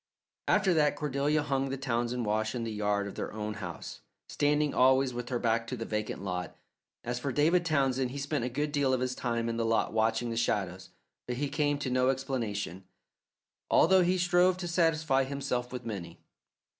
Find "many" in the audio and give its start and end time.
15.85-16.17